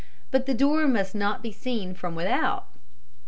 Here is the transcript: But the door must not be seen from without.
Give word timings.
But 0.31 0.47
the 0.47 0.55
door 0.55 0.87
must 0.87 1.13
not 1.13 1.43
be 1.43 1.51
seen 1.51 1.93
from 1.93 2.15
without. 2.15 2.65